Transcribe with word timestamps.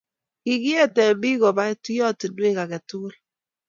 kikiete 0.43 1.03
biik 1.21 1.39
koba 1.41 1.63
tuyiotinwek 1.83 2.57
age 2.63 2.79
tugul 2.87 3.15